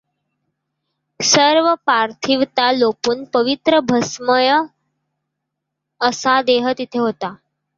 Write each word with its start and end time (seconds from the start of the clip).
सर्व 1.19 1.73
पार्थिवता 1.85 2.71
लोपून 2.71 3.23
पवित्र 3.33 3.79
भस्ममय 3.89 4.51
असा 6.01 6.41
देह 6.41 6.71
तेथे 6.77 6.99
होता. 6.99 7.33